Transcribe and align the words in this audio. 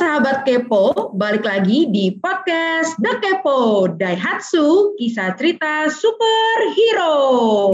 sahabat 0.00 0.48
Kepo, 0.48 1.12
balik 1.12 1.44
lagi 1.44 1.84
di 1.92 2.16
podcast 2.24 2.96
The 3.04 3.20
Kepo 3.20 3.84
Daihatsu, 4.00 4.96
kisah 4.96 5.36
cerita 5.36 5.92
superhero. 5.92 7.68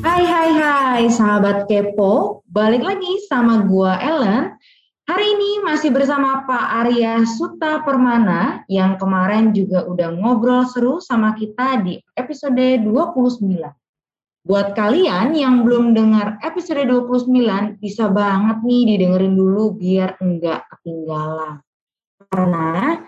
Hai 0.00 0.24
hai 0.24 0.50
hai 0.56 1.02
sahabat 1.12 1.68
Kepo, 1.68 2.40
balik 2.48 2.80
lagi 2.88 3.20
sama 3.28 3.68
gua 3.68 4.00
Ellen. 4.00 4.56
Hari 5.04 5.26
ini 5.36 5.60
masih 5.60 5.92
bersama 5.92 6.48
Pak 6.48 6.88
Arya 6.88 7.20
Suta 7.28 7.84
Permana 7.84 8.64
yang 8.72 8.96
kemarin 8.96 9.52
juga 9.52 9.84
udah 9.84 10.08
ngobrol 10.08 10.64
seru 10.72 11.04
sama 11.04 11.36
kita 11.36 11.84
di 11.84 12.00
episode 12.16 12.80
29. 12.80 13.81
Buat 14.42 14.74
kalian 14.74 15.38
yang 15.38 15.62
belum 15.62 15.94
dengar 15.94 16.42
episode 16.42 16.82
29, 16.82 17.78
bisa 17.78 18.10
banget 18.10 18.58
nih 18.66 18.82
didengerin 18.90 19.38
dulu 19.38 19.78
biar 19.78 20.18
enggak 20.18 20.66
ketinggalan. 20.66 21.62
Karena 22.26 22.98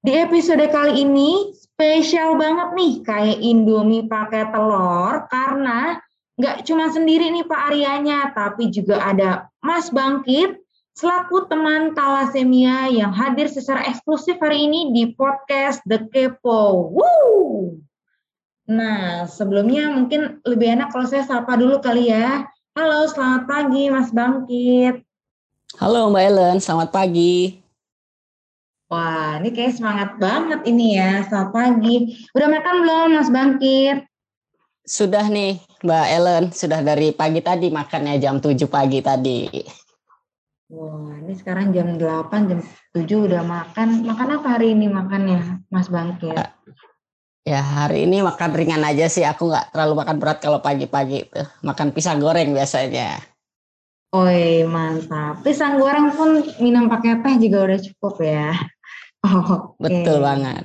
di 0.00 0.12
episode 0.16 0.64
kali 0.72 1.04
ini 1.04 1.52
spesial 1.52 2.40
banget 2.40 2.72
nih 2.72 2.92
kayak 3.04 3.38
Indomie 3.44 4.08
pakai 4.08 4.48
telur 4.48 5.28
karena 5.28 6.00
nggak 6.40 6.64
cuma 6.64 6.88
sendiri 6.88 7.36
nih 7.36 7.44
Pak 7.44 7.62
Aryanya, 7.68 8.32
tapi 8.32 8.72
juga 8.72 9.02
ada 9.04 9.52
Mas 9.60 9.92
Bangkit 9.92 10.56
selaku 10.96 11.52
teman 11.52 11.92
talasemia 11.92 12.88
yang 12.88 13.12
hadir 13.12 13.52
secara 13.52 13.84
eksklusif 13.92 14.40
hari 14.40 14.64
ini 14.64 14.88
di 14.96 15.12
podcast 15.12 15.84
The 15.84 16.08
Kepo. 16.08 16.96
Woo! 16.96 17.76
Nah, 18.68 19.24
sebelumnya 19.24 19.88
mungkin 19.88 20.44
lebih 20.44 20.76
enak 20.76 20.92
kalau 20.92 21.08
saya 21.08 21.24
sapa 21.24 21.56
dulu 21.56 21.80
kali 21.80 22.12
ya. 22.12 22.44
Halo, 22.76 23.08
selamat 23.08 23.48
pagi 23.48 23.88
Mas 23.88 24.12
Bangkit. 24.12 25.00
Halo 25.80 26.12
Mbak 26.12 26.24
Ellen, 26.28 26.56
selamat 26.60 26.92
pagi. 26.92 27.64
Wah, 28.92 29.40
ini 29.40 29.56
kayak 29.56 29.72
semangat 29.72 30.20
banget 30.20 30.68
ini 30.68 31.00
ya, 31.00 31.24
selamat 31.24 31.50
pagi. 31.56 32.12
Udah 32.36 32.48
makan 32.52 32.76
belum 32.84 33.08
Mas 33.16 33.32
Bangkit? 33.32 34.04
Sudah 34.84 35.24
nih 35.32 35.64
Mbak 35.80 36.06
Ellen, 36.12 36.44
sudah 36.52 36.84
dari 36.84 37.16
pagi 37.16 37.40
tadi 37.40 37.72
makannya 37.72 38.20
jam 38.20 38.36
7 38.36 38.52
pagi 38.68 39.00
tadi. 39.00 39.48
Wah, 40.76 41.16
ini 41.24 41.32
sekarang 41.32 41.72
jam 41.72 41.96
8, 41.96 42.52
jam 42.52 42.60
7 42.92 43.32
udah 43.32 43.40
makan. 43.48 44.04
Makan 44.04 44.28
apa 44.36 44.60
hari 44.60 44.76
ini 44.76 44.92
makannya 44.92 45.64
Mas 45.72 45.88
Bangkit? 45.88 46.36
Ya 47.48 47.64
hari 47.64 48.04
ini 48.04 48.20
makan 48.20 48.52
ringan 48.52 48.84
aja 48.84 49.08
sih. 49.08 49.24
Aku 49.24 49.48
nggak 49.48 49.72
terlalu 49.72 50.04
makan 50.04 50.20
berat 50.20 50.44
kalau 50.44 50.60
pagi-pagi 50.60 51.32
tuh. 51.32 51.48
Makan 51.64 51.96
pisang 51.96 52.20
goreng 52.20 52.52
biasanya. 52.52 53.24
Oi 54.12 54.68
mantap. 54.68 55.40
Pisang 55.40 55.80
goreng 55.80 56.12
pun 56.12 56.44
minum 56.60 56.92
pakai 56.92 57.24
teh 57.24 57.40
juga 57.40 57.72
udah 57.72 57.80
cukup 57.80 58.14
ya. 58.20 58.52
Oh, 59.18 59.74
okay. 59.82 60.06
Betul 60.06 60.22
banget. 60.22 60.62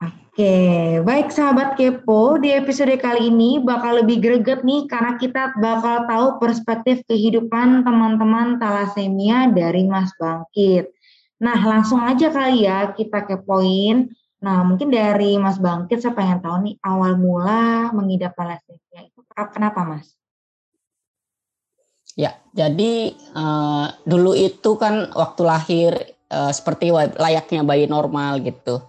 Oke, 0.00 0.56
baik 1.04 1.28
sahabat 1.28 1.76
kepo, 1.76 2.40
di 2.40 2.48
episode 2.56 2.96
kali 2.96 3.28
ini 3.28 3.60
bakal 3.60 4.00
lebih 4.00 4.24
greget 4.24 4.64
nih 4.64 4.88
karena 4.88 5.20
kita 5.20 5.52
bakal 5.60 6.08
tahu 6.08 6.26
perspektif 6.40 7.04
kehidupan 7.04 7.84
teman-teman 7.84 8.56
talasemia 8.56 9.52
dari 9.52 9.84
Mas 9.84 10.08
Bangkit. 10.16 10.88
Nah, 11.44 11.60
langsung 11.60 12.00
aja 12.00 12.32
kali 12.32 12.64
ya 12.64 12.96
kita 12.96 13.28
kepoin 13.28 14.08
Nah, 14.38 14.62
mungkin 14.62 14.94
dari 14.94 15.34
Mas 15.34 15.58
Bangkit 15.58 15.98
saya 15.98 16.14
pengen 16.14 16.38
tahu 16.38 16.56
nih 16.62 16.76
awal 16.86 17.18
mula 17.18 17.90
mengidap 17.90 18.38
thalassemia 18.38 19.02
itu 19.02 19.20
kenapa, 19.50 19.82
Mas? 19.82 20.14
Ya, 22.14 22.34
jadi 22.54 23.14
uh, 23.34 23.94
dulu 24.06 24.34
itu 24.34 24.74
kan 24.78 25.10
waktu 25.14 25.42
lahir 25.46 25.92
uh, 26.30 26.50
seperti 26.50 26.90
layaknya 26.94 27.62
bayi 27.62 27.90
normal 27.90 28.42
gitu, 28.42 28.82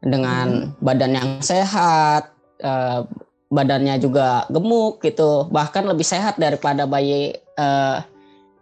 dengan 0.00 0.72
hmm. 0.72 0.80
badan 0.80 1.12
yang 1.12 1.30
sehat, 1.44 2.32
uh, 2.64 3.04
badannya 3.52 4.00
juga 4.00 4.48
gemuk 4.48 5.04
gitu, 5.04 5.48
bahkan 5.52 5.84
lebih 5.84 6.04
sehat 6.08 6.40
daripada 6.40 6.88
bayi 6.88 7.36
uh, 7.60 8.00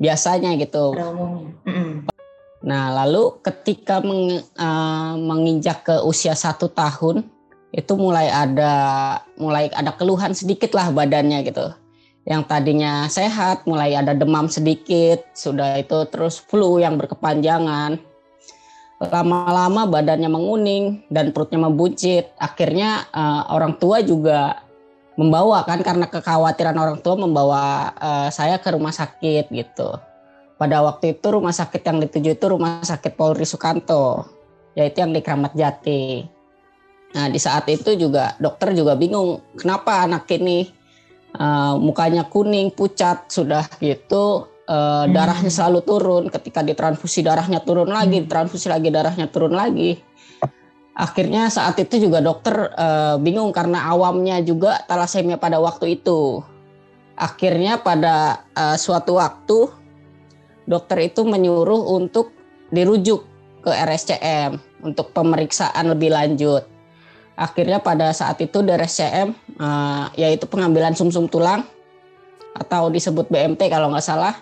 biasanya 0.03 0.59
gitu. 0.59 0.95
Hmm. 1.63 1.90
Nah, 2.61 2.93
lalu 2.93 3.41
ketika 3.41 4.05
meng, 4.05 4.45
uh, 4.61 5.15
menginjak 5.17 5.89
ke 5.89 5.97
usia 6.05 6.37
satu 6.37 6.69
tahun, 6.69 7.25
itu 7.73 7.93
mulai 7.97 8.29
ada 8.29 8.75
mulai 9.41 9.73
ada 9.73 9.95
keluhan 9.97 10.37
sedikit 10.37 10.77
lah 10.77 10.93
badannya 10.93 11.41
gitu. 11.49 11.73
Yang 12.29 12.43
tadinya 12.53 13.09
sehat, 13.09 13.65
mulai 13.65 13.97
ada 13.97 14.13
demam 14.13 14.45
sedikit, 14.53 15.25
sudah 15.33 15.81
itu 15.81 16.05
terus 16.13 16.37
flu 16.37 16.77
yang 16.77 17.01
berkepanjangan. 17.01 17.97
Lama-lama 19.01 19.89
badannya 19.89 20.29
menguning 20.29 21.09
dan 21.09 21.33
perutnya 21.33 21.65
membuncit. 21.65 22.29
Akhirnya 22.37 23.09
uh, 23.17 23.49
orang 23.57 23.81
tua 23.81 24.05
juga 24.05 24.61
membawa 25.17 25.65
kan 25.65 25.81
karena 25.81 26.05
kekhawatiran 26.13 26.77
orang 26.77 27.01
tua 27.01 27.17
membawa 27.17 27.93
uh, 27.97 28.29
saya 28.29 28.61
ke 28.61 28.69
rumah 28.77 28.93
sakit 28.93 29.49
gitu 29.49 30.10
pada 30.61 30.85
waktu 30.85 31.17
itu 31.17 31.27
rumah 31.33 31.57
sakit 31.57 31.81
yang 31.81 32.05
dituju 32.05 32.37
itu 32.37 32.45
rumah 32.53 32.85
sakit 32.85 33.17
Polri 33.17 33.49
Sukanto, 33.49 34.29
yaitu 34.77 35.01
yang 35.01 35.17
di 35.17 35.25
Kramat 35.25 35.57
Jati. 35.57 36.21
Nah 37.17 37.33
di 37.33 37.41
saat 37.41 37.65
itu 37.73 37.97
juga 37.97 38.37
dokter 38.37 38.77
juga 38.77 38.93
bingung 38.93 39.41
kenapa 39.57 40.05
anak 40.05 40.29
ini 40.37 40.69
uh, 41.41 41.81
mukanya 41.81 42.29
kuning 42.29 42.77
pucat 42.77 43.33
sudah 43.33 43.65
gitu 43.81 44.53
uh, 44.69 45.09
hmm. 45.09 45.17
darahnya 45.17 45.49
selalu 45.49 45.81
turun 45.81 46.25
ketika 46.29 46.61
ditransfusi 46.61 47.25
darahnya 47.25 47.65
turun 47.65 47.89
lagi 47.89 48.21
hmm. 48.21 48.29
transfusi 48.29 48.69
lagi 48.69 48.93
darahnya 48.93 49.33
turun 49.33 49.57
lagi. 49.57 49.97
Akhirnya 50.93 51.49
saat 51.49 51.81
itu 51.81 51.97
juga 51.97 52.21
dokter 52.21 52.69
uh, 52.77 53.17
bingung 53.17 53.57
karena 53.57 53.89
awamnya 53.89 54.45
juga 54.45 54.85
talasemia 54.85 55.41
pada 55.41 55.57
waktu 55.57 55.97
itu. 55.97 56.45
Akhirnya 57.17 57.81
pada 57.81 58.45
uh, 58.53 58.77
suatu 58.77 59.17
waktu 59.17 59.80
dokter 60.71 61.11
itu 61.11 61.27
menyuruh 61.27 61.99
untuk 61.99 62.31
dirujuk 62.71 63.27
ke 63.67 63.75
RSCM 63.75 64.57
untuk 64.87 65.11
pemeriksaan 65.11 65.91
lebih 65.91 66.15
lanjut. 66.15 66.63
Akhirnya 67.35 67.83
pada 67.83 68.15
saat 68.15 68.39
itu 68.39 68.63
di 68.63 68.71
RSCM 68.71 69.35
eh, 69.59 70.05
yaitu 70.15 70.47
pengambilan 70.47 70.95
sumsum 70.95 71.27
-sum 71.27 71.33
tulang 71.33 71.67
atau 72.55 72.87
disebut 72.89 73.27
BMT 73.27 73.67
kalau 73.67 73.91
nggak 73.91 74.07
salah, 74.07 74.35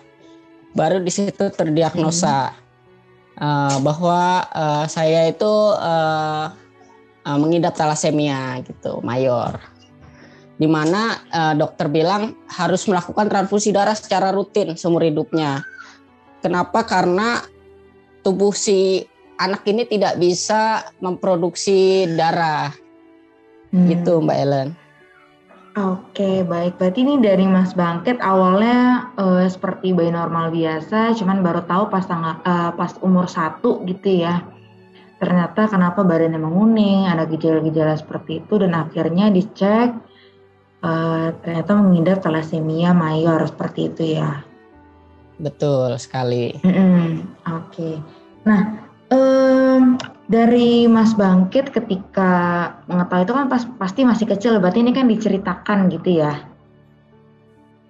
baru 0.73 1.01
di 1.01 1.09
situ 1.13 1.49
terdiagnosa 1.53 2.53
hmm. 3.37 3.85
bahwa 3.85 4.43
uh, 4.49 4.85
saya 4.89 5.29
itu 5.29 5.53
mengidap 7.29 7.77
talasemia 7.77 8.57
gitu, 8.65 9.05
mayor. 9.05 9.61
Di 10.59 10.65
mana 10.65 11.21
dokter 11.55 11.87
bilang 11.87 12.35
harus 12.49 12.89
melakukan 12.89 13.29
transfusi 13.29 13.69
darah 13.69 13.93
secara 13.93 14.33
rutin 14.33 14.73
seumur 14.75 15.05
hidupnya 15.05 15.61
Kenapa? 16.39 16.87
Karena 16.87 17.43
tubuh 18.23 18.55
si 18.55 19.03
anak 19.39 19.63
ini 19.67 19.87
tidak 19.87 20.19
bisa 20.19 20.83
memproduksi 20.99 22.07
darah. 22.15 22.71
Hmm. 23.71 23.87
Gitu 23.87 24.19
Mbak 24.19 24.37
Ellen. 24.39 24.69
Oke, 25.79 26.43
baik. 26.43 26.75
Berarti 26.75 27.07
ini 27.07 27.21
dari 27.23 27.47
Mas 27.47 27.71
Bangkit 27.71 28.19
awalnya 28.19 29.07
uh, 29.15 29.47
seperti 29.47 29.95
bayi 29.95 30.11
normal 30.11 30.51
biasa, 30.51 31.15
cuman 31.15 31.39
baru 31.39 31.63
tahu 31.63 31.87
pas 31.87 32.03
tanggal 32.03 32.41
uh, 32.43 32.75
pas 32.75 32.97
umur 32.99 33.31
satu 33.31 33.85
gitu 33.87 34.27
ya. 34.27 34.43
Ternyata 35.23 35.71
kenapa 35.71 36.03
badannya 36.03 36.41
menguning, 36.41 37.07
ada 37.07 37.23
gejala-gejala 37.29 37.95
seperti 37.95 38.43
itu 38.43 38.59
dan 38.59 38.75
akhirnya 38.75 39.31
dicek 39.31 39.95
uh, 40.83 41.27
ternyata 41.43 41.71
mengidap 41.79 42.17
thalassemia 42.25 42.91
mayor 42.91 43.39
seperti 43.47 43.93
itu 43.93 44.03
ya. 44.19 44.43
Betul 45.39 45.95
sekali. 45.95 46.55
Mm 46.61 46.71
-hmm. 46.71 47.03
Oke. 47.47 47.63
Okay. 47.71 47.95
Nah, 48.43 48.61
um, 49.11 49.95
dari 50.29 50.85
Mas 50.85 51.15
Bangkit 51.17 51.73
ketika 51.73 52.31
mengetahui 52.85 53.25
itu 53.25 53.33
kan 53.33 53.47
pas, 53.49 53.63
pasti 53.79 54.05
masih 54.05 54.27
kecil, 54.29 54.61
berarti 54.61 54.85
ini 54.85 54.91
kan 54.93 55.09
diceritakan 55.09 55.89
gitu 55.89 56.21
ya? 56.21 56.45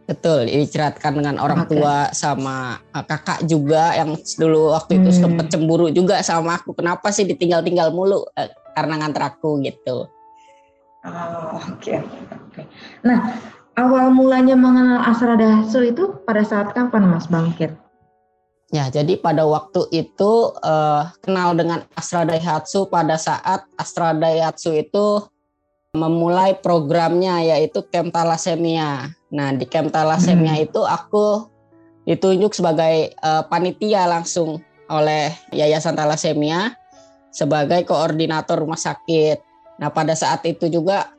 Betul, 0.09 0.49
diceritakan 0.49 1.21
dengan 1.21 1.37
orang 1.37 1.69
okay. 1.69 1.77
tua 1.77 2.09
sama 2.17 2.81
uh, 2.97 3.05
kakak 3.05 3.45
juga 3.45 3.93
yang 3.93 4.17
dulu 4.17 4.73
waktu 4.73 4.97
itu 4.97 5.13
hmm. 5.13 5.19
sempat 5.21 5.45
cemburu 5.53 5.85
juga 5.93 6.25
sama 6.25 6.57
aku. 6.57 6.73
Kenapa 6.73 7.13
sih 7.13 7.29
ditinggal-tinggal 7.29 7.93
mulu 7.93 8.25
uh, 8.25 8.49
karena 8.73 9.05
nganter 9.05 9.21
aku 9.21 9.61
gitu. 9.61 10.09
Oh, 11.05 11.61
oke. 11.61 11.77
Okay. 11.77 12.01
Okay. 12.49 12.65
Nah, 13.05 13.37
awal 13.79 14.11
mulanya 14.11 14.59
mengenal 14.59 14.99
Astra 15.07 15.39
Daihatsu 15.39 15.79
itu 15.87 16.03
pada 16.27 16.43
saat 16.43 16.75
kapan 16.75 17.07
Mas 17.07 17.31
Bangkit? 17.31 17.71
Ya, 18.69 18.91
jadi 18.91 19.17
pada 19.17 19.47
waktu 19.49 19.87
itu 19.95 20.53
uh, 20.61 21.09
kenal 21.25 21.57
dengan 21.57 21.87
Astra 21.97 22.27
Daihatsu 22.27 22.91
pada 22.91 23.17
saat 23.17 23.65
Astra 23.79 24.13
Daihatsu 24.13 24.75
itu 24.75 25.25
memulai 25.97 26.53
programnya 26.59 27.41
yaitu 27.41 27.81
Camp 27.89 28.13
Thalassemia. 28.13 29.09
Nah, 29.33 29.49
di 29.57 29.65
Camp 29.65 29.89
Thalassemia 29.89 30.53
hmm. 30.53 30.65
itu 30.69 30.81
aku 30.85 31.49
ditunjuk 32.05 32.53
sebagai 32.53 33.15
uh, 33.25 33.41
panitia 33.49 34.05
langsung 34.05 34.61
oleh 34.89 35.33
Yayasan 35.53 35.93
Talasemia 35.97 36.73
sebagai 37.29 37.85
koordinator 37.85 38.61
rumah 38.61 38.77
sakit. 38.77 39.41
Nah, 39.81 39.89
pada 39.89 40.13
saat 40.13 40.45
itu 40.45 40.69
juga 40.69 41.09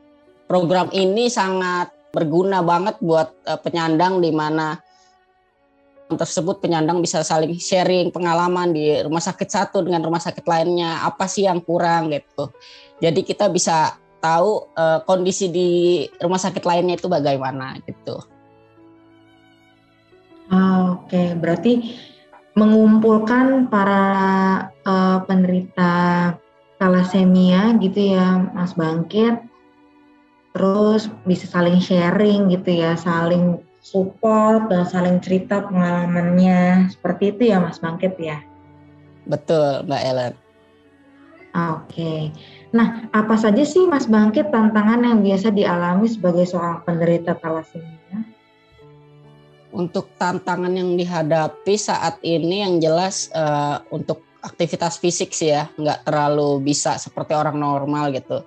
program 0.50 0.90
ini 0.90 1.30
sangat 1.30 1.99
berguna 2.10 2.62
banget 2.62 2.98
buat 2.98 3.30
uh, 3.46 3.58
penyandang 3.58 4.18
di 4.22 4.30
mana 4.34 4.78
tersebut 6.10 6.58
penyandang 6.58 6.98
bisa 6.98 7.22
saling 7.22 7.54
sharing 7.54 8.10
pengalaman 8.10 8.74
di 8.74 8.98
rumah 9.06 9.22
sakit 9.22 9.46
satu 9.46 9.78
dengan 9.86 10.02
rumah 10.02 10.18
sakit 10.18 10.42
lainnya. 10.42 11.06
Apa 11.06 11.30
sih 11.30 11.46
yang 11.46 11.62
kurang 11.62 12.10
gitu. 12.10 12.50
Jadi 12.98 13.22
kita 13.22 13.46
bisa 13.46 13.94
tahu 14.20 14.68
uh, 14.76 15.00
kondisi 15.06 15.48
di 15.48 15.70
rumah 16.20 16.38
sakit 16.38 16.62
lainnya 16.66 16.98
itu 16.98 17.06
bagaimana 17.06 17.78
gitu. 17.86 18.20
Oh, 20.50 20.98
oke. 20.98 21.06
Okay. 21.06 21.38
berarti 21.38 21.72
mengumpulkan 22.58 23.70
para 23.70 24.04
uh, 24.82 25.22
penderita 25.24 26.34
thalassemia 26.82 27.78
gitu 27.78 28.18
ya 28.18 28.50
Mas 28.50 28.74
Bangkit 28.74 29.49
terus 30.50 31.06
bisa 31.26 31.46
saling 31.46 31.78
sharing 31.78 32.50
gitu 32.50 32.82
ya 32.82 32.98
saling 32.98 33.62
support 33.80 34.68
dan 34.68 34.84
saling 34.84 35.18
cerita 35.24 35.64
pengalamannya 35.64 36.92
seperti 36.92 37.32
itu 37.32 37.42
ya 37.54 37.58
Mas 37.58 37.80
Bangkit 37.80 38.14
ya. 38.20 38.38
Betul 39.24 39.88
Mbak 39.88 40.02
Ellen. 40.04 40.34
Oke. 41.50 42.30
Nah, 42.70 43.10
apa 43.10 43.34
saja 43.34 43.66
sih 43.66 43.88
Mas 43.90 44.06
Bangkit 44.06 44.54
tantangan 44.54 45.02
yang 45.02 45.18
biasa 45.24 45.50
dialami 45.50 46.06
sebagai 46.06 46.46
seorang 46.46 46.86
penderita 46.86 47.34
thalassemia? 47.34 48.22
Untuk 49.70 50.14
tantangan 50.18 50.70
yang 50.70 50.94
dihadapi 50.94 51.74
saat 51.74 52.22
ini 52.22 52.62
yang 52.62 52.78
jelas 52.78 53.30
uh, 53.34 53.82
untuk 53.90 54.22
aktivitas 54.42 54.98
fisik 55.02 55.34
sih 55.34 55.50
ya, 55.50 55.66
nggak 55.74 56.06
terlalu 56.06 56.62
bisa 56.62 56.94
seperti 56.98 57.34
orang 57.34 57.58
normal 57.58 58.14
gitu 58.14 58.46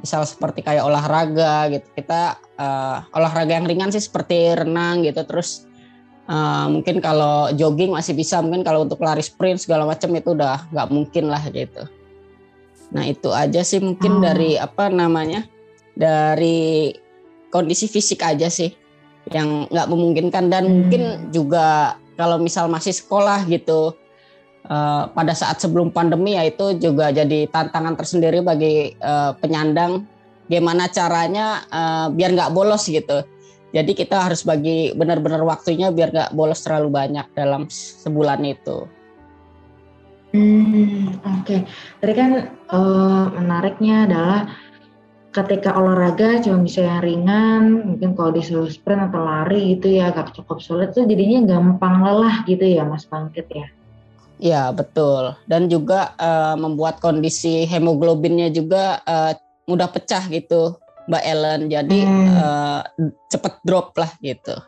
misal 0.00 0.24
seperti 0.24 0.64
kayak 0.64 0.88
olahraga 0.88 1.68
gitu 1.68 1.84
kita 1.92 2.40
uh, 2.56 3.04
olahraga 3.12 3.60
yang 3.60 3.68
ringan 3.68 3.92
sih 3.92 4.00
seperti 4.00 4.56
renang 4.56 5.04
gitu 5.04 5.20
terus 5.28 5.68
uh, 6.32 6.66
mungkin 6.72 7.04
kalau 7.04 7.52
jogging 7.52 7.92
masih 7.92 8.16
bisa 8.16 8.40
mungkin 8.40 8.64
kalau 8.64 8.88
untuk 8.88 9.04
lari 9.04 9.20
sprint 9.20 9.60
segala 9.60 9.84
macam 9.84 10.08
itu 10.16 10.32
udah 10.32 10.64
nggak 10.72 10.88
mungkin 10.88 11.24
lah 11.28 11.44
gitu 11.52 11.84
nah 12.92 13.04
itu 13.04 13.28
aja 13.32 13.60
sih 13.64 13.80
mungkin 13.80 14.20
hmm. 14.20 14.22
dari 14.24 14.50
apa 14.56 14.88
namanya 14.88 15.44
dari 15.92 16.92
kondisi 17.52 17.84
fisik 17.88 18.24
aja 18.24 18.48
sih 18.48 18.72
yang 19.28 19.68
nggak 19.68 19.88
memungkinkan 19.92 20.48
dan 20.48 20.64
hmm. 20.64 20.72
mungkin 20.72 21.02
juga 21.32 21.96
kalau 22.16 22.40
misal 22.40 22.68
masih 22.68 22.92
sekolah 22.96 23.44
gitu 23.48 23.96
uh, 24.68 25.10
pada 25.10 25.32
saat 25.34 25.58
sebelum 25.58 25.90
pandemi 25.90 26.38
ya 26.38 26.46
itu 26.46 26.76
juga 26.78 27.10
jadi 27.10 27.48
tantangan 27.50 27.96
tersendiri 27.98 28.44
bagi 28.44 28.94
uh, 29.00 29.34
penyandang 29.38 30.06
gimana 30.50 30.90
caranya 30.90 31.64
uh, 31.72 32.06
biar 32.12 32.36
nggak 32.36 32.52
bolos 32.52 32.86
gitu. 32.86 33.24
Jadi 33.72 33.96
kita 33.96 34.28
harus 34.28 34.44
bagi 34.44 34.92
benar-benar 34.92 35.40
waktunya 35.48 35.88
biar 35.88 36.12
nggak 36.12 36.32
bolos 36.36 36.60
terlalu 36.60 36.92
banyak 36.92 37.24
dalam 37.32 37.72
sebulan 37.72 38.44
itu. 38.44 38.84
Hmm, 40.32 41.12
oke. 41.24 41.44
Okay. 41.44 41.60
Tadi 42.00 42.12
kan 42.12 42.30
uh, 42.72 43.24
menariknya 43.32 44.08
adalah 44.08 44.40
ketika 45.32 45.72
olahraga 45.76 46.44
cuma 46.44 46.64
bisa 46.64 46.84
yang 46.84 47.00
ringan, 47.00 47.62
mungkin 47.88 48.12
kalau 48.12 48.36
disuruh 48.36 48.68
sprint 48.68 49.08
atau 49.08 49.24
lari 49.24 49.76
gitu 49.76 49.88
ya 50.00 50.12
agak 50.12 50.36
cukup 50.36 50.60
sulit 50.60 50.92
tuh 50.92 51.08
jadinya 51.08 51.56
gampang 51.56 52.04
lelah 52.04 52.44
gitu 52.44 52.64
ya 52.64 52.84
Mas 52.84 53.08
Bangkit 53.08 53.48
ya. 53.48 53.68
Ya 54.42 54.74
betul 54.74 55.38
dan 55.46 55.70
juga 55.70 56.18
uh, 56.18 56.58
membuat 56.58 56.98
kondisi 56.98 57.62
hemoglobinnya 57.62 58.50
juga 58.50 58.98
uh, 59.06 59.38
mudah 59.70 59.86
pecah 59.86 60.26
gitu 60.26 60.74
Mbak 61.06 61.22
Ellen 61.22 61.60
jadi 61.70 61.98
hmm. 62.02 62.34
uh, 62.42 62.82
cepet 63.30 63.54
drop 63.62 63.94
lah 63.94 64.10
gitu. 64.18 64.58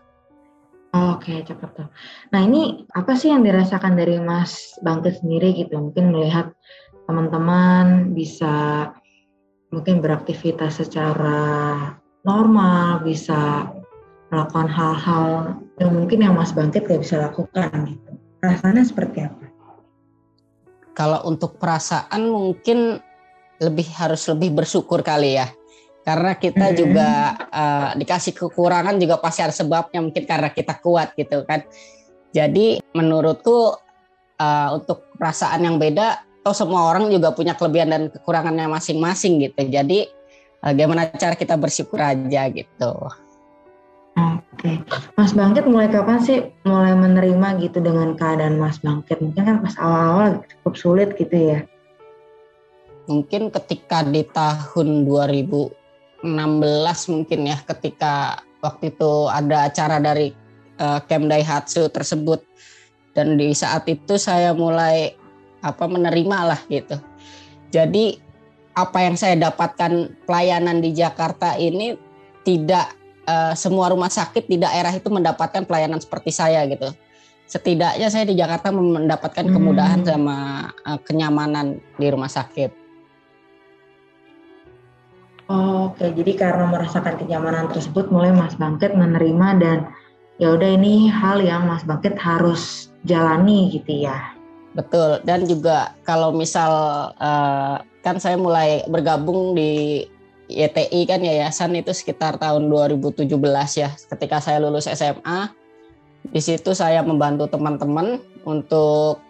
Oke 0.95 1.43
cepet 1.43 1.71
tuh. 1.75 1.91
Nah 2.31 2.41
ini 2.47 2.87
apa 2.95 3.19
sih 3.19 3.35
yang 3.35 3.43
dirasakan 3.43 3.99
dari 3.99 4.23
Mas 4.23 4.79
Bangke 4.79 5.11
sendiri 5.11 5.51
gitu 5.59 5.75
mungkin 5.75 6.15
melihat 6.15 6.55
teman-teman 7.11 8.15
bisa 8.15 8.89
mungkin 9.75 9.99
beraktivitas 9.99 10.79
secara 10.79 11.43
normal 12.23 13.03
bisa 13.03 13.75
melakukan 14.31 14.71
hal-hal 14.71 15.59
yang 15.83 15.91
mungkin 15.99 16.23
yang 16.23 16.35
Mas 16.39 16.55
Bangkit 16.55 16.87
gak 16.87 17.03
bisa 17.03 17.27
lakukan 17.27 17.75
gitu. 17.91 18.11
Rasanya 18.39 18.87
seperti 18.87 19.27
apa? 19.27 19.44
Kalau 20.95 21.27
untuk 21.27 21.59
perasaan 21.59 22.31
mungkin 22.31 23.03
lebih 23.59 23.87
harus 23.99 24.27
lebih 24.31 24.55
bersyukur 24.55 25.03
kali 25.03 25.37
ya. 25.37 25.51
Karena 26.05 26.37
kita 26.37 26.71
hmm. 26.71 26.77
juga 26.77 27.09
uh, 27.49 27.91
dikasih 27.97 28.37
kekurangan 28.37 29.01
juga 29.01 29.19
pasti 29.19 29.41
ada 29.41 29.55
sebabnya 29.55 30.05
mungkin 30.05 30.25
karena 30.29 30.53
kita 30.53 30.79
kuat 30.79 31.17
gitu 31.19 31.43
kan. 31.49 31.65
Jadi 32.35 32.83
menurutku 32.93 33.75
uh, 34.39 34.69
untuk 34.75 35.11
perasaan 35.17 35.65
yang 35.65 35.77
beda 35.81 36.23
atau 36.45 36.53
semua 36.53 36.93
orang 36.93 37.09
juga 37.09 37.33
punya 37.33 37.57
kelebihan 37.57 37.89
dan 37.89 38.03
kekurangannya 38.13 38.69
masing-masing 38.69 39.41
gitu. 39.49 39.65
Jadi 39.65 40.05
uh, 40.61 40.73
gimana 40.77 41.09
cara 41.09 41.35
kita 41.35 41.57
bersyukur 41.57 41.97
aja 41.99 42.53
gitu 42.53 43.24
Oke, 44.15 44.79
Mas 45.19 45.35
Bangkit 45.35 45.67
mulai 45.67 45.91
kapan 45.91 46.23
sih 46.23 46.39
mulai 46.63 46.95
menerima 46.95 47.59
gitu 47.59 47.83
dengan 47.83 48.15
keadaan 48.15 48.63
Mas 48.63 48.79
Bangkit? 48.79 49.19
Mungkin 49.19 49.43
kan 49.43 49.59
pas 49.59 49.75
awal-awal 49.77 50.41
cukup 50.47 50.75
sulit 50.79 51.09
gitu 51.19 51.35
ya. 51.35 51.59
Mungkin 53.11 53.51
ketika 53.51 54.07
di 54.07 54.23
tahun 54.25 55.05
2016 55.05 56.25
mungkin 57.13 57.41
ya, 57.51 57.59
ketika 57.67 58.41
waktu 58.65 58.95
itu 58.95 59.13
ada 59.29 59.69
acara 59.69 60.01
dari 60.01 60.33
uh, 60.81 61.03
Camp 61.05 61.29
Daihatsu 61.29 61.91
tersebut 61.91 62.41
dan 63.13 63.37
di 63.37 63.53
saat 63.53 63.85
itu 63.91 64.17
saya 64.17 64.57
mulai 64.57 65.13
apa 65.61 65.85
menerima 65.91 66.39
lah 66.55 66.61
gitu. 66.71 66.97
Jadi 67.75 68.17
apa 68.79 68.99
yang 69.03 69.19
saya 69.19 69.39
dapatkan 69.51 70.25
pelayanan 70.27 70.79
di 70.79 70.95
Jakarta 70.95 71.59
ini 71.59 71.99
tidak 72.47 73.04
uh, 73.27 73.53
semua 73.57 73.91
rumah 73.91 74.13
sakit 74.13 74.49
di 74.49 74.61
daerah 74.61 74.93
itu 74.95 75.09
mendapatkan 75.09 75.65
pelayanan 75.65 76.01
seperti 76.01 76.31
saya 76.31 76.65
gitu. 76.69 76.93
Setidaknya 77.45 78.09
saya 78.09 78.25
di 78.25 78.35
Jakarta 78.37 78.73
mendapatkan 78.73 79.45
kemudahan 79.45 80.01
hmm. 80.01 80.09
sama 80.09 80.37
uh, 80.85 80.99
kenyamanan 81.05 81.81
di 82.01 82.07
rumah 82.09 82.31
sakit. 82.31 82.85
Oh, 85.45 85.93
Oke, 85.93 86.09
jadi 86.09 86.33
karena 86.41 86.65
merasakan 86.73 87.21
kenyamanan 87.21 87.69
tersebut, 87.69 88.09
mulai 88.09 88.33
Mas 88.33 88.57
Bangkit 88.57 88.97
menerima 88.97 89.49
dan 89.61 89.79
ya 90.41 90.57
udah 90.57 90.71
ini 90.73 91.13
hal 91.13 91.45
yang 91.45 91.69
Mas 91.69 91.85
Bangkit 91.85 92.17
harus 92.17 92.89
jalani 93.05 93.69
gitu 93.69 94.09
ya. 94.09 94.33
Betul, 94.73 95.21
dan 95.29 95.45
juga 95.45 95.93
kalau 96.03 96.33
misal 96.33 96.73
uh, 97.21 97.77
kan 98.01 98.17
saya 98.17 98.41
mulai 98.41 98.89
bergabung 98.89 99.53
di 99.53 100.03
YTI 100.55 101.01
kan 101.11 101.21
yayasan 101.21 101.75
itu 101.75 101.91
sekitar 101.91 102.39
tahun 102.39 102.71
2017 102.71 103.27
ya 103.77 103.91
ketika 104.15 104.39
saya 104.39 104.63
lulus 104.63 104.87
SMA 104.87 105.51
di 106.31 106.41
situ 106.41 106.73
saya 106.73 107.05
membantu 107.05 107.51
teman-teman 107.51 108.23
untuk 108.49 109.21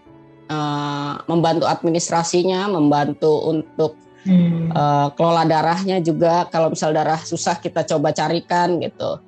uh, 0.47 1.15
membantu 1.27 1.67
administrasinya 1.67 2.71
membantu 2.71 3.51
untuk 3.51 3.99
hmm. 4.29 4.71
uh, 4.71 5.09
kelola 5.19 5.43
darahnya 5.49 5.99
juga. 5.99 6.47
Kalau 6.55 6.71
misal 6.71 6.95
darah 6.95 7.19
susah 7.19 7.59
kita 7.59 7.83
coba 7.83 8.15
carikan 8.15 8.79
gitu. 8.79 9.19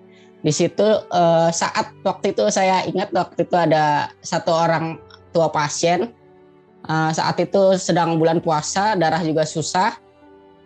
Di 0.47 0.53
situ 0.55 0.87
uh, 1.11 1.51
saat 1.51 1.91
waktu 2.07 2.37
itu 2.37 2.47
saya 2.55 2.87
ingat 2.87 3.11
waktu 3.11 3.43
itu 3.43 3.57
ada 3.59 4.15
satu 4.23 4.55
orang 4.55 5.03
tua 5.35 5.51
pasien 5.51 6.15
uh, 6.87 7.11
saat 7.11 7.37
itu 7.43 7.75
sedang 7.77 8.15
bulan 8.17 8.39
puasa 8.39 8.95
darah 8.95 9.21
juga 9.27 9.43
susah 9.43 9.99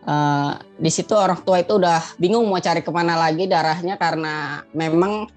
Uh, 0.01 0.57
di 0.81 0.89
situ 0.89 1.13
orang 1.13 1.45
tua 1.45 1.61
itu 1.61 1.77
udah 1.77 2.01
bingung 2.17 2.49
mau 2.49 2.57
cari 2.57 2.81
ke 2.81 2.89
mana 2.89 3.21
lagi 3.21 3.45
darahnya 3.45 4.01
karena 4.01 4.65
memang 4.73 5.29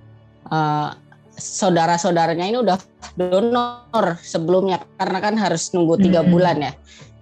uh, 0.48 0.90
saudara-saudaranya 1.36 2.48
ini 2.48 2.64
udah 2.64 2.80
donor 3.20 4.16
sebelumnya 4.24 4.80
karena 4.96 5.20
kan 5.20 5.36
harus 5.36 5.68
nunggu 5.76 6.00
tiga 6.00 6.24
bulan 6.24 6.64
ya. 6.64 6.72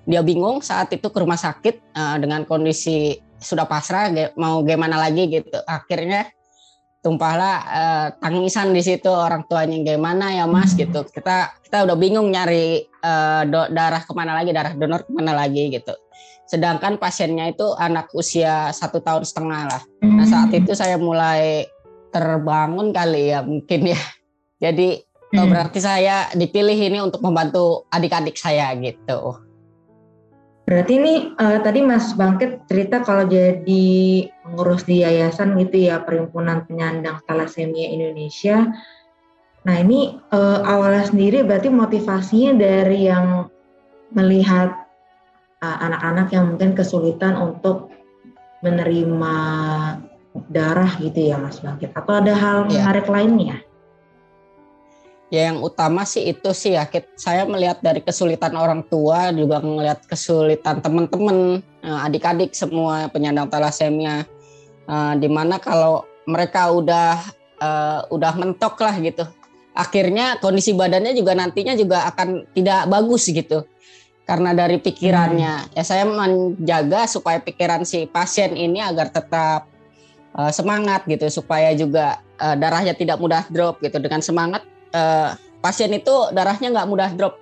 Dia 0.06 0.22
bingung 0.22 0.62
saat 0.62 0.94
itu 0.94 1.10
ke 1.10 1.18
rumah 1.18 1.38
sakit 1.38 1.98
uh, 1.98 2.22
dengan 2.22 2.46
kondisi 2.46 3.18
sudah 3.42 3.66
pasrah 3.66 4.14
mau 4.38 4.62
gimana 4.62 5.02
lagi 5.02 5.26
gitu. 5.42 5.58
Akhirnya 5.66 6.30
tumpahlah 7.02 7.58
uh, 7.66 8.08
tangisan 8.22 8.70
di 8.70 8.86
situ 8.86 9.10
orang 9.10 9.50
tuanya 9.50 9.82
gimana 9.82 10.30
ya 10.30 10.46
mas 10.46 10.78
gitu. 10.78 11.02
Kita 11.10 11.58
kita 11.66 11.90
udah 11.90 11.98
bingung 11.98 12.30
nyari 12.30 12.86
uh, 13.02 13.50
do, 13.50 13.66
darah 13.74 14.06
ke 14.06 14.14
mana 14.14 14.38
lagi 14.38 14.54
darah 14.54 14.78
donor 14.78 15.02
ke 15.02 15.10
mana 15.10 15.34
lagi 15.34 15.74
gitu 15.74 15.98
sedangkan 16.52 17.00
pasiennya 17.00 17.56
itu 17.56 17.72
anak 17.80 18.12
usia 18.12 18.76
satu 18.76 19.00
tahun 19.00 19.24
setengah 19.24 19.72
lah. 19.72 19.82
Nah 20.04 20.28
saat 20.28 20.52
hmm. 20.52 20.60
itu 20.60 20.76
saya 20.76 21.00
mulai 21.00 21.64
terbangun 22.12 22.92
kali 22.92 23.32
ya 23.32 23.40
mungkin 23.40 23.96
ya. 23.96 24.02
Jadi 24.60 25.00
hmm. 25.32 25.48
berarti 25.48 25.80
saya 25.80 26.28
dipilih 26.36 26.76
ini 26.76 27.00
untuk 27.00 27.24
membantu 27.24 27.88
adik-adik 27.88 28.36
saya 28.36 28.76
gitu. 28.76 29.40
Berarti 30.68 30.94
ini 31.00 31.32
uh, 31.40 31.64
tadi 31.64 31.80
Mas 31.88 32.12
Bangkit 32.20 32.68
cerita 32.68 33.00
kalau 33.00 33.24
jadi 33.32 33.88
pengurus 34.44 34.84
di 34.84 35.08
yayasan 35.08 35.56
gitu 35.56 35.88
ya 35.88 36.04
Perhimpunan 36.04 36.68
Penyandang 36.68 37.24
Thalassemia 37.24 37.96
Indonesia. 37.96 38.76
Nah 39.64 39.76
ini 39.80 40.20
uh, 40.36 40.60
awalnya 40.68 41.08
sendiri 41.08 41.48
berarti 41.48 41.72
motivasinya 41.72 42.60
dari 42.60 43.08
yang 43.08 43.48
melihat 44.12 44.81
anak-anak 45.62 46.28
uh, 46.30 46.34
yang 46.34 46.46
mungkin 46.54 46.74
kesulitan 46.74 47.38
untuk 47.38 47.94
menerima 48.66 49.36
darah 50.50 50.92
gitu 50.98 51.32
ya 51.32 51.38
Mas 51.38 51.62
Bangkit 51.62 51.94
atau 51.94 52.18
ada 52.18 52.34
hal 52.34 52.58
ya. 52.70 52.82
menarik 52.82 53.06
lainnya? 53.06 53.58
Ya 55.32 55.48
yang 55.48 55.64
utama 55.64 56.04
sih 56.04 56.28
itu 56.28 56.52
sih 56.52 56.76
ya 56.76 56.84
saya 57.16 57.48
melihat 57.48 57.80
dari 57.80 58.04
kesulitan 58.04 58.52
orang 58.52 58.84
tua 58.84 59.32
juga 59.32 59.64
melihat 59.64 60.04
kesulitan 60.04 60.84
teman-teman 60.84 61.64
eh, 61.80 62.06
adik-adik 62.10 62.52
semua 62.52 63.08
penyandang 63.08 63.48
talasemia 63.48 64.28
uh, 64.92 65.16
di 65.16 65.32
mana 65.32 65.56
kalau 65.56 66.04
mereka 66.28 66.68
udah 66.76 67.16
uh, 67.64 68.00
udah 68.12 68.34
mentok 68.36 68.76
lah 68.84 68.96
gitu 69.00 69.24
akhirnya 69.72 70.36
kondisi 70.44 70.76
badannya 70.76 71.16
juga 71.16 71.32
nantinya 71.32 71.80
juga 71.80 72.04
akan 72.12 72.52
tidak 72.52 72.92
bagus 72.92 73.32
gitu 73.32 73.64
karena 74.32 74.56
dari 74.56 74.80
pikirannya 74.80 75.68
hmm. 75.68 75.76
ya 75.76 75.84
saya 75.84 76.08
menjaga 76.08 77.04
supaya 77.04 77.44
pikiran 77.44 77.84
si 77.84 78.08
pasien 78.08 78.56
ini 78.56 78.80
agar 78.80 79.12
tetap 79.12 79.68
uh, 80.40 80.48
semangat 80.56 81.04
gitu 81.04 81.28
supaya 81.28 81.76
juga 81.76 82.24
uh, 82.40 82.56
darahnya 82.56 82.96
tidak 82.96 83.20
mudah 83.20 83.44
drop 83.52 83.84
gitu 83.84 84.00
dengan 84.00 84.24
semangat 84.24 84.64
uh, 84.96 85.36
pasien 85.60 85.92
itu 85.92 86.32
darahnya 86.32 86.72
nggak 86.72 86.88
mudah 86.88 87.12
drop. 87.12 87.36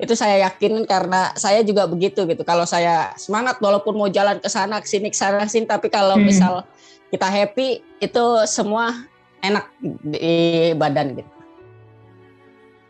Itu 0.00 0.16
saya 0.16 0.48
yakin 0.48 0.88
karena 0.88 1.36
saya 1.36 1.60
juga 1.62 1.84
begitu 1.84 2.24
gitu. 2.24 2.42
Kalau 2.48 2.64
saya 2.64 3.12
semangat 3.20 3.60
walaupun 3.60 3.92
mau 3.94 4.08
jalan 4.08 4.40
ke 4.40 4.48
sana 4.48 4.80
ke 4.80 4.88
sini 4.88 5.12
ke 5.12 5.18
sana 5.20 5.44
sini 5.44 5.68
tapi 5.68 5.92
kalau 5.92 6.16
hmm. 6.16 6.24
misal 6.24 6.64
kita 7.12 7.28
happy 7.28 7.84
itu 8.00 8.24
semua 8.48 9.04
enak 9.44 9.68
di 9.84 10.72
badan 10.80 11.12
gitu. 11.12 11.30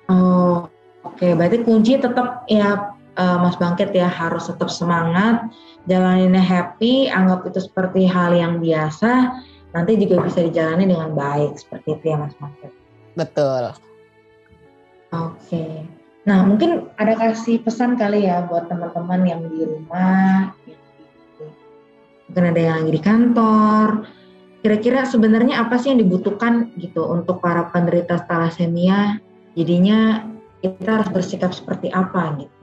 Oh, 0.06 0.70
oke. 1.02 1.18
Okay. 1.18 1.34
Berarti 1.34 1.58
kunci 1.66 1.98
tetap 1.98 2.46
ya 2.46 2.94
uh, 3.16 3.38
Mas 3.40 3.56
Bangkit 3.56 3.92
ya 3.92 4.08
harus 4.08 4.48
tetap 4.48 4.68
semangat, 4.68 5.48
jalaninnya 5.88 6.40
happy, 6.40 7.10
anggap 7.10 7.48
itu 7.48 7.64
seperti 7.64 8.06
hal 8.08 8.32
yang 8.36 8.60
biasa, 8.62 9.34
nanti 9.72 9.96
juga 9.96 10.24
bisa 10.24 10.44
dijalani 10.44 10.88
dengan 10.88 11.12
baik 11.16 11.56
seperti 11.58 11.98
itu 11.98 12.04
ya 12.12 12.16
Mas 12.20 12.34
Bangkit. 12.36 12.72
Betul. 13.16 13.64
Oke. 15.12 15.84
Nah, 16.22 16.46
mungkin 16.46 16.88
ada 16.96 17.18
kasih 17.18 17.60
pesan 17.60 17.98
kali 17.98 18.24
ya 18.30 18.46
buat 18.46 18.70
teman-teman 18.70 19.20
yang 19.26 19.42
di 19.50 19.66
rumah, 19.66 20.54
mungkin 22.30 22.44
ada 22.48 22.60
yang 22.62 22.74
lagi 22.80 22.92
di 22.94 23.02
kantor. 23.02 23.88
Kira-kira 24.62 25.02
sebenarnya 25.02 25.66
apa 25.66 25.74
sih 25.74 25.90
yang 25.90 26.06
dibutuhkan 26.06 26.70
gitu 26.78 27.02
untuk 27.10 27.42
para 27.42 27.66
penderita 27.74 28.22
thalassemia? 28.22 29.18
Jadinya 29.58 30.22
kita 30.62 31.02
harus 31.02 31.10
bersikap 31.10 31.50
seperti 31.50 31.90
apa 31.90 32.38
gitu, 32.38 32.61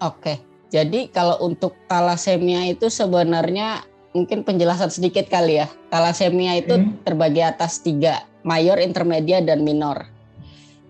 Oke. 0.00 0.40
Jadi 0.70 1.10
kalau 1.10 1.36
untuk 1.42 1.74
thalassemia 1.90 2.70
itu 2.70 2.86
sebenarnya 2.86 3.82
mungkin 4.14 4.46
penjelasan 4.46 4.90
sedikit 4.90 5.26
kali 5.26 5.60
ya. 5.62 5.66
Thalassemia 5.90 6.58
itu 6.58 6.78
hmm. 6.78 7.02
terbagi 7.06 7.42
atas 7.42 7.82
tiga 7.82 8.24
mayor, 8.46 8.80
intermedia, 8.80 9.42
dan 9.44 9.66
minor. 9.66 10.06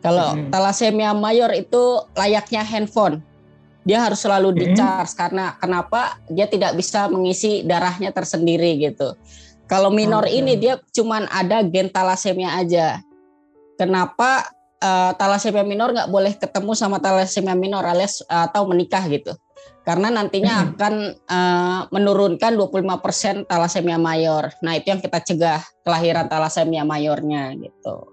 Kalau 0.00 0.36
hmm. 0.36 0.48
thalassemia 0.52 1.12
mayor 1.12 1.52
itu 1.52 2.04
layaknya 2.16 2.64
handphone. 2.64 3.20
Dia 3.88 4.04
harus 4.04 4.20
selalu 4.20 4.52
di 4.52 4.66
charge 4.76 5.16
hmm. 5.16 5.18
karena 5.18 5.44
kenapa? 5.56 6.20
Dia 6.28 6.44
tidak 6.44 6.76
bisa 6.76 7.08
mengisi 7.08 7.64
darahnya 7.64 8.12
tersendiri 8.12 8.76
gitu. 8.80 9.16
Kalau 9.64 9.88
minor 9.88 10.26
okay. 10.26 10.42
ini 10.42 10.58
dia 10.60 10.76
cuman 10.92 11.24
ada 11.32 11.64
gen 11.64 11.88
thalassemia 11.88 12.58
aja. 12.60 13.00
Kenapa 13.80 14.52
uh, 14.82 15.12
thalassemia 15.14 15.62
minor 15.62 15.92
nggak 15.92 16.10
boleh 16.10 16.32
ketemu 16.36 16.72
sama 16.74 16.98
thalassemia 16.98 17.54
minor 17.54 17.84
alias 17.86 18.24
uh, 18.26 18.48
atau 18.50 18.66
menikah 18.66 19.04
gitu? 19.08 19.32
karena 19.80 20.12
nantinya 20.12 20.54
hmm. 20.60 20.66
akan 20.76 20.94
uh, 21.24 21.80
menurunkan 21.88 22.52
25% 22.54 23.48
talasemia 23.48 23.96
mayor. 23.96 24.52
Nah, 24.60 24.76
itu 24.76 24.92
yang 24.92 25.00
kita 25.00 25.18
cegah 25.24 25.60
kelahiran 25.82 26.28
talasemia 26.28 26.84
mayornya 26.84 27.56
gitu. 27.56 28.12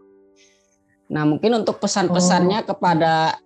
Nah, 1.12 1.28
mungkin 1.28 1.60
untuk 1.60 1.78
pesan-pesannya 1.84 2.64
oh. 2.64 2.68
kepada 2.72 3.38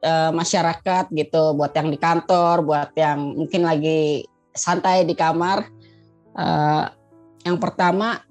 uh, 0.00 0.32
masyarakat 0.32 1.12
gitu 1.12 1.52
buat 1.52 1.72
yang 1.76 1.88
di 1.92 1.98
kantor, 2.00 2.64
buat 2.64 2.90
yang 2.96 3.44
mungkin 3.44 3.62
lagi 3.64 4.24
santai 4.56 5.04
di 5.04 5.12
kamar 5.12 5.68
uh, 6.32 6.88
yang 7.44 7.60
pertama 7.60 8.24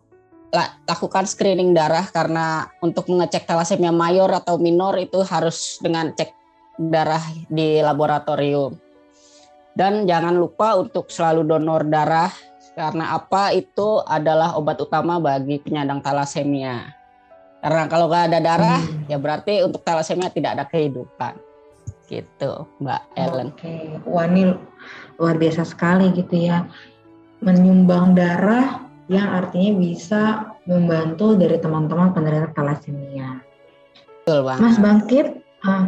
lakukan 0.88 1.26
screening 1.28 1.76
darah 1.76 2.08
karena 2.10 2.70
untuk 2.80 3.10
mengecek 3.12 3.44
talasemia 3.44 3.92
mayor 3.92 4.30
atau 4.32 4.56
minor 4.56 4.96
itu 4.96 5.20
harus 5.26 5.82
dengan 5.84 6.14
cek 6.16 6.32
darah 6.80 7.24
di 7.50 7.80
laboratorium. 7.82 8.76
Dan 9.76 10.08
jangan 10.08 10.40
lupa 10.40 10.80
untuk 10.80 11.12
selalu 11.12 11.44
donor 11.44 11.84
darah 11.84 12.32
karena 12.76 13.16
apa 13.16 13.52
itu 13.52 14.04
adalah 14.04 14.56
obat 14.56 14.80
utama 14.80 15.20
bagi 15.20 15.60
penyandang 15.60 16.00
talasemia. 16.00 16.96
Karena 17.60 17.90
kalau 17.92 18.08
nggak 18.08 18.26
ada 18.32 18.40
darah 18.40 18.80
hmm. 18.80 19.12
ya 19.12 19.18
berarti 19.20 19.64
untuk 19.66 19.84
talasemia 19.84 20.32
tidak 20.32 20.60
ada 20.60 20.66
kehidupan. 20.70 21.36
Gitu, 22.06 22.52
Mbak 22.78 23.02
Ellen. 23.18 23.50
Oke, 23.50 23.98
wah 24.06 24.30
ini 24.30 24.54
luar 25.18 25.36
biasa 25.42 25.66
sekali 25.66 26.14
gitu 26.14 26.38
ya. 26.38 26.70
Menyumbang 27.42 28.14
darah 28.14 28.86
yang 29.06 29.28
artinya 29.30 29.72
bisa 29.78 30.22
membantu 30.66 31.38
dari 31.38 31.62
teman-teman 31.62 32.10
penderita 32.14 32.50
talasemia. 32.58 33.38
Betul 34.26 34.40
banget. 34.50 34.62
Mas 34.66 34.78
Bangkit, 34.82 35.28
ah, 35.62 35.86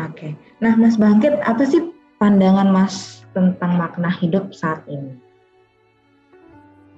oke. 0.00 0.16
Okay. 0.16 0.32
Nah, 0.64 0.72
Mas 0.80 0.96
Bangkit, 0.96 1.36
apa 1.44 1.62
sih 1.68 1.92
pandangan 2.16 2.72
Mas 2.72 3.26
tentang 3.36 3.76
makna 3.76 4.08
hidup 4.08 4.56
saat 4.56 4.80
ini? 4.88 5.20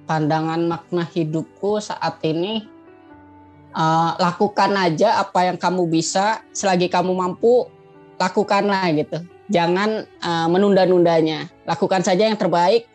Pandangan 0.07 0.63
makna 0.63 1.03
hidupku 1.03 1.83
saat 1.83 2.23
ini 2.23 2.63
uh, 3.75 4.15
lakukan 4.15 4.71
aja 4.79 5.19
apa 5.19 5.51
yang 5.51 5.59
kamu 5.59 5.83
bisa 5.91 6.39
selagi 6.55 6.87
kamu 6.87 7.11
mampu 7.11 7.67
lakukanlah 8.15 8.87
gitu. 8.95 9.19
Jangan 9.51 10.07
uh, 10.23 10.47
menunda-nundanya. 10.47 11.51
Lakukan 11.67 12.07
saja 12.07 12.23
yang 12.31 12.39
terbaik. 12.39 12.87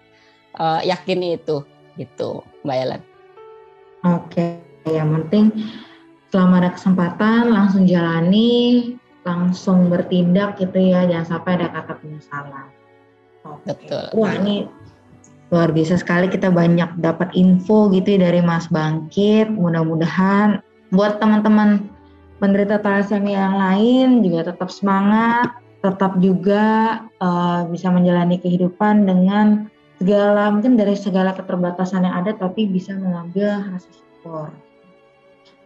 Uh, 0.53 0.85
yakini 0.85 1.41
itu 1.41 1.65
gitu, 1.97 2.45
Mbak 2.65 2.77
Ellen. 2.77 3.03
Oke, 4.03 4.59
yang 4.89 5.15
penting 5.15 5.53
selama 6.33 6.65
ada 6.65 6.71
kesempatan 6.75 7.53
langsung 7.53 7.85
jalani, 7.85 8.97
langsung 9.23 9.93
bertindak 9.93 10.59
gitu 10.59 10.81
ya, 10.81 11.07
jangan 11.07 11.39
sampai 11.39 11.61
ada 11.61 11.69
kata 11.71 11.93
penyesalan. 12.01 12.67
Betul. 13.67 14.05
Wah 14.17 14.33
ini 14.39 14.67
luar 15.53 15.69
biasa 15.71 16.01
sekali 16.01 16.33
kita 16.33 16.49
banyak 16.49 16.97
dapat 17.05 17.29
info 17.37 17.93
gitu 17.93 18.17
ya 18.17 18.31
dari 18.31 18.41
Mas 18.41 18.67
Bangkit. 18.73 19.53
Mudah-mudahan 19.53 20.65
buat 20.91 21.21
teman-teman 21.21 21.93
penderita 22.41 22.81
thalassemia 22.81 23.47
yang 23.53 23.57
lain 23.61 24.09
juga 24.25 24.51
tetap 24.51 24.73
semangat, 24.73 25.53
tetap 25.85 26.17
juga 26.19 26.99
uh, 27.21 27.69
bisa 27.69 27.93
menjalani 27.93 28.41
kehidupan 28.41 29.05
dengan 29.07 29.69
segala 30.03 30.51
mungkin 30.51 30.75
dari 30.75 30.99
segala 30.99 31.31
keterbatasan 31.31 32.03
yang 32.03 32.19
ada 32.19 32.35
tapi 32.35 32.67
bisa 32.67 32.91
mengambil 32.99 33.63
rasa 33.71 33.87
syukur. 33.95 34.51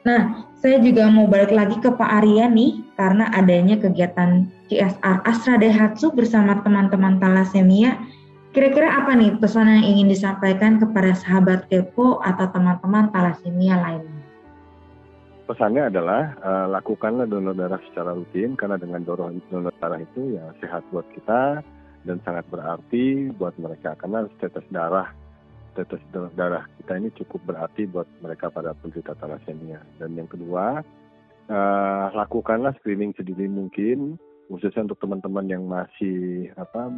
Nah, 0.04 0.44
saya 0.60 0.78
juga 0.78 1.08
mau 1.08 1.24
balik 1.26 1.50
lagi 1.50 1.80
ke 1.82 1.90
Pak 1.90 2.10
Arya 2.22 2.46
nih, 2.46 2.84
karena 2.94 3.26
adanya 3.34 3.74
kegiatan 3.74 4.46
CSR 4.68 5.24
Astra 5.26 5.58
Daihatsu 5.58 6.14
bersama 6.14 6.62
teman-teman 6.62 7.18
thalassemia. 7.18 7.98
Kira-kira 8.54 9.02
apa 9.02 9.18
nih 9.18 9.34
pesan 9.40 9.66
yang 9.66 9.84
ingin 9.84 10.08
disampaikan 10.12 10.78
kepada 10.78 11.10
sahabat 11.16 11.66
Kepo 11.66 12.22
atau 12.22 12.46
teman-teman 12.54 13.10
thalassemia 13.10 13.74
lainnya? 13.82 14.22
Pesannya 15.50 15.90
adalah 15.90 16.38
uh, 16.38 16.66
lakukanlah 16.70 17.26
donor 17.26 17.54
darah 17.54 17.82
secara 17.90 18.14
rutin 18.14 18.54
karena 18.54 18.78
dengan 18.78 19.02
donor 19.02 19.34
darah 19.82 19.98
itu 19.98 20.38
ya 20.38 20.54
sehat 20.62 20.86
buat 20.94 21.06
kita 21.14 21.66
dan 22.06 22.22
sangat 22.22 22.46
berarti 22.48 23.34
buat 23.34 23.58
mereka 23.58 23.98
karena 23.98 24.30
tetes 24.38 24.64
darah 24.70 25.10
tetes 25.76 26.00
darah 26.38 26.64
kita 26.80 26.92
ini 26.96 27.12
cukup 27.20 27.44
berarti 27.44 27.84
buat 27.84 28.08
mereka 28.24 28.48
pada 28.48 28.72
penderita 28.72 29.12
thalassemia. 29.20 29.84
Dan 30.00 30.16
yang 30.16 30.24
kedua, 30.24 30.80
uh, 31.52 32.06
lakukanlah 32.16 32.72
screening 32.80 33.12
sedini 33.12 33.44
mungkin, 33.44 34.16
khususnya 34.48 34.88
untuk 34.88 34.96
teman-teman 35.04 35.46
yang 35.50 35.68
masih 35.68 36.48
apa 36.56 36.88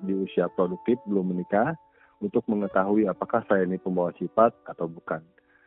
di 0.00 0.16
usia 0.16 0.48
produktif 0.56 0.96
belum 1.04 1.36
menikah, 1.36 1.76
untuk 2.24 2.48
mengetahui 2.48 3.04
apakah 3.04 3.44
saya 3.44 3.68
ini 3.68 3.76
pembawa 3.76 4.16
sifat 4.16 4.56
atau 4.64 4.88
bukan. 4.88 5.20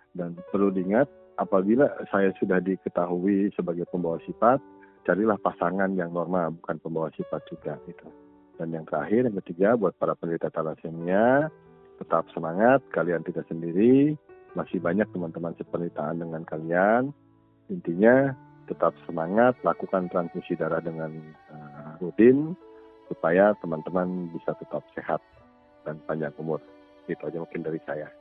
Dan 0.09 0.33
perlu 0.49 0.73
diingat, 0.73 1.05
apabila 1.37 1.85
saya 2.09 2.33
sudah 2.41 2.57
diketahui 2.57 3.53
sebagai 3.53 3.85
pembawa 3.93 4.17
sifat, 4.25 4.57
carilah 5.05 5.37
pasangan 5.37 5.93
yang 5.93 6.09
normal, 6.09 6.57
bukan 6.57 6.81
pembawa 6.81 7.13
sifat 7.13 7.45
juga 7.45 7.77
gitu. 7.85 8.09
Dan 8.59 8.75
yang 8.75 8.83
terakhir, 8.83 9.23
yang 9.23 9.39
ketiga, 9.39 9.79
buat 9.79 9.95
para 9.95 10.19
penderita 10.19 10.51
thalassemia, 10.51 11.47
tetap 12.03 12.27
semangat, 12.35 12.83
kalian 12.91 13.23
tidak 13.23 13.47
sendiri, 13.47 14.19
masih 14.51 14.83
banyak 14.83 15.07
teman-teman 15.15 15.55
seperitaan 15.55 16.19
dengan 16.19 16.43
kalian. 16.43 17.15
Intinya, 17.71 18.35
tetap 18.67 18.91
semangat, 19.07 19.55
lakukan 19.63 20.11
transfusi 20.11 20.59
darah 20.59 20.83
dengan 20.83 21.15
uh, 21.55 21.95
rutin, 22.03 22.51
supaya 23.07 23.55
teman-teman 23.63 24.27
bisa 24.35 24.51
tetap 24.59 24.83
sehat 24.91 25.23
dan 25.87 25.95
panjang 26.03 26.35
umur. 26.35 26.59
Itu 27.07 27.23
aja 27.25 27.39
mungkin 27.39 27.63
dari 27.63 27.79
saya. 27.87 28.11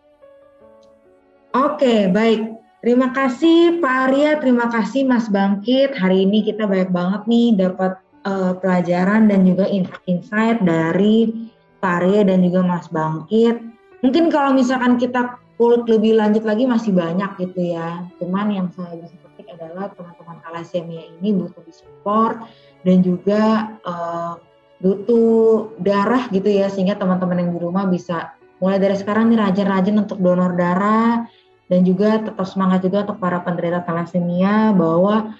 Oke, 1.52 2.08
baik. 2.08 2.40
Terima 2.78 3.10
kasih 3.10 3.82
Pak 3.82 3.94
Arya, 4.06 4.38
terima 4.38 4.70
kasih 4.70 5.02
Mas 5.02 5.26
Bangkit. 5.26 5.98
Hari 5.98 6.30
ini 6.30 6.46
kita 6.46 6.62
banyak 6.62 6.94
banget 6.94 7.22
nih 7.26 7.58
dapat 7.58 7.98
uh, 8.24 8.56
pelajaran 8.58 9.28
dan 9.30 9.44
juga 9.46 9.68
insight 10.06 10.58
dari 10.64 11.50
Arya 11.78 12.26
dan 12.26 12.42
juga 12.42 12.60
Mas 12.66 12.90
Bangkit. 12.90 13.62
Mungkin 14.02 14.30
kalau 14.30 14.54
misalkan 14.54 14.98
kita 14.98 15.38
kulit 15.58 15.86
lebih 15.90 16.14
lanjut 16.18 16.46
lagi 16.46 16.66
masih 16.66 16.94
banyak 16.94 17.30
gitu 17.38 17.74
ya. 17.74 18.02
Cuman 18.22 18.50
yang 18.50 18.66
saya 18.74 18.94
bisa 18.98 19.14
petik 19.26 19.50
adalah 19.54 19.90
teman-teman 19.94 20.38
thalassemia 20.42 21.02
ini 21.18 21.34
butuh 21.34 21.62
disupport 21.66 22.46
dan 22.86 23.02
juga 23.02 23.74
uh, 23.82 24.38
butuh 24.78 25.74
darah 25.82 26.30
gitu 26.30 26.46
ya 26.46 26.70
sehingga 26.70 26.94
teman-teman 26.94 27.42
yang 27.42 27.50
di 27.54 27.58
rumah 27.58 27.90
bisa 27.90 28.38
mulai 28.62 28.78
dari 28.78 28.94
sekarang 28.94 29.30
nih 29.30 29.38
rajin-rajin 29.42 29.96
untuk 29.98 30.18
donor 30.22 30.54
darah 30.54 31.26
dan 31.66 31.80
juga 31.82 32.22
tetap 32.22 32.46
semangat 32.46 32.86
juga 32.86 33.06
untuk 33.06 33.18
para 33.18 33.42
penderita 33.42 33.82
thalassemia 33.82 34.70
bahwa 34.74 35.34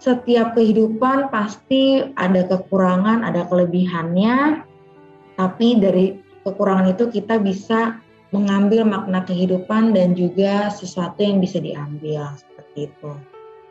setiap 0.00 0.56
kehidupan 0.56 1.28
pasti 1.28 2.08
ada 2.16 2.48
kekurangan, 2.48 3.20
ada 3.20 3.44
kelebihannya, 3.52 4.64
tapi 5.36 5.76
dari 5.76 6.16
kekurangan 6.42 6.96
itu 6.96 7.12
kita 7.12 7.36
bisa 7.36 8.00
mengambil 8.32 8.88
makna 8.88 9.20
kehidupan 9.28 9.92
dan 9.92 10.16
juga 10.16 10.72
sesuatu 10.72 11.20
yang 11.20 11.44
bisa 11.44 11.60
diambil 11.60 12.32
seperti 12.40 12.88
itu. 12.88 13.12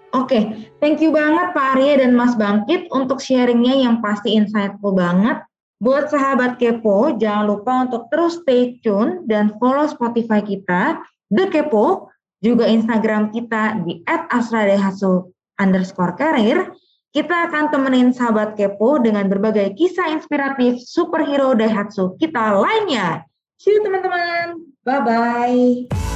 Oke, 0.09 0.25
okay, 0.25 0.43
thank 0.81 1.01
you 1.01 1.13
banget 1.13 1.53
Pak 1.53 1.77
Arya 1.77 2.01
dan 2.01 2.17
Mas 2.17 2.33
Bangkit 2.33 2.89
untuk 2.89 3.21
sharingnya 3.21 3.77
yang 3.77 4.01
pasti 4.01 4.33
insightful 4.37 4.93
banget. 4.93 5.41
Buat 5.79 6.11
sahabat 6.11 6.59
Kepo, 6.59 7.15
jangan 7.15 7.45
lupa 7.47 7.87
untuk 7.87 8.11
terus 8.11 8.41
stay 8.41 8.81
tune 8.83 9.23
dan 9.31 9.55
follow 9.61 9.87
Spotify 9.87 10.43
kita 10.43 10.99
The 11.31 11.47
Kepo, 11.47 12.11
juga 12.41 12.67
Instagram 12.67 13.31
kita 13.31 13.85
di 13.85 14.01
@asradehasu 14.09 15.29
underscore 15.59 16.15
karir. 16.17 16.71
Kita 17.09 17.49
akan 17.49 17.73
temenin 17.73 18.13
sahabat 18.13 18.53
Kepo 18.53 19.01
dengan 19.01 19.25
berbagai 19.29 19.73
kisah 19.73 20.13
inspiratif 20.13 20.81
superhero 20.81 21.57
Daihatsu 21.57 22.17
kita 22.21 22.57
lainnya. 22.57 23.25
See 23.59 23.75
you 23.75 23.81
teman-teman. 23.83 24.63
Bye-bye. 24.85 26.08